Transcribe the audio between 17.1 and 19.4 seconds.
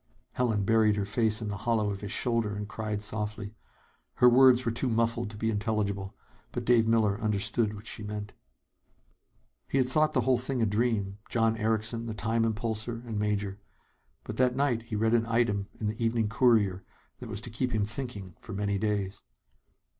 that was to keep him thinking for many days.